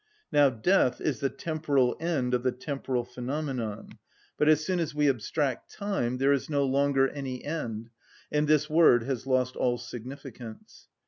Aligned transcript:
Now 0.31 0.49
death 0.49 0.99
is 0.99 1.19
the 1.19 1.29
temporal 1.29 1.95
end 1.99 2.33
of 2.33 2.41
the 2.41 2.51
temporal 2.51 3.03
phenomenon; 3.05 3.99
but 4.35 4.49
as 4.49 4.65
soon 4.65 4.79
as 4.79 4.95
we 4.95 5.07
abstract 5.07 5.71
time, 5.71 6.17
there 6.17 6.33
is 6.33 6.49
no 6.49 6.65
longer 6.65 7.07
any 7.09 7.43
end, 7.45 7.91
and 8.31 8.47
this 8.47 8.67
word 8.67 9.03
has 9.03 9.27
lost 9.27 9.55
all 9.55 9.77
significance. 9.77 10.87